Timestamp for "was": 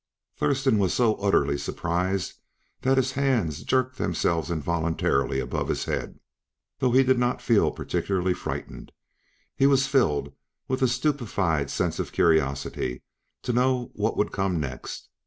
0.79-0.95, 9.67-9.85